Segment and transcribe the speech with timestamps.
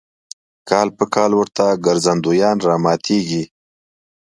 [0.69, 3.43] کال په کال ورته ګرځندویان راماتېږي.